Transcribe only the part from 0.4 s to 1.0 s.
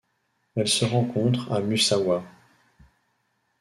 Elle se